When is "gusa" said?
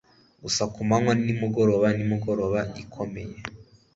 0.43-0.63